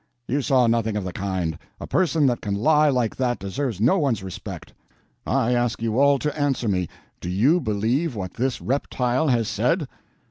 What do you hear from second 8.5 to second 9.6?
reptile has